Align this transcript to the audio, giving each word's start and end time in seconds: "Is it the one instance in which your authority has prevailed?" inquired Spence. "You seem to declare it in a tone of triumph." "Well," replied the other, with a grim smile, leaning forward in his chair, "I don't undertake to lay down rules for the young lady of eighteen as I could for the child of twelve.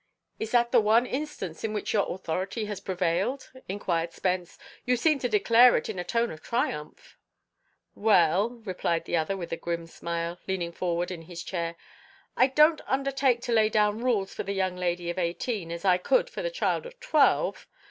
"Is 0.39 0.55
it 0.55 0.71
the 0.71 0.81
one 0.81 1.05
instance 1.05 1.63
in 1.63 1.73
which 1.73 1.93
your 1.93 2.11
authority 2.11 2.65
has 2.65 2.79
prevailed?" 2.79 3.51
inquired 3.69 4.13
Spence. 4.13 4.57
"You 4.83 4.97
seem 4.97 5.19
to 5.19 5.29
declare 5.29 5.77
it 5.77 5.89
in 5.89 5.99
a 5.99 6.03
tone 6.03 6.31
of 6.31 6.41
triumph." 6.41 7.19
"Well," 7.93 8.49
replied 8.65 9.05
the 9.05 9.15
other, 9.15 9.37
with 9.37 9.51
a 9.51 9.57
grim 9.57 9.85
smile, 9.85 10.39
leaning 10.47 10.71
forward 10.71 11.11
in 11.11 11.21
his 11.29 11.43
chair, 11.43 11.75
"I 12.35 12.47
don't 12.47 12.81
undertake 12.87 13.41
to 13.41 13.51
lay 13.51 13.69
down 13.69 13.99
rules 13.99 14.33
for 14.33 14.41
the 14.41 14.53
young 14.53 14.75
lady 14.75 15.11
of 15.11 15.19
eighteen 15.19 15.71
as 15.71 15.85
I 15.85 15.99
could 15.99 16.31
for 16.31 16.41
the 16.41 16.49
child 16.49 16.87
of 16.87 16.99
twelve. 16.99 17.67